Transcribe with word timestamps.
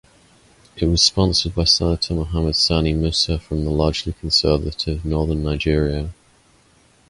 It 0.77 0.87
was 0.87 1.03
sponsored 1.03 1.53
by 1.53 1.65
Senator 1.65 2.15
Mohammed 2.15 2.55
Sani 2.55 2.91
Musa 2.95 3.37
from 3.37 3.65
the 3.65 3.69
largely 3.69 4.13
conservative 4.13 5.05
northern 5.05 5.43
Nigeria. 5.43 6.11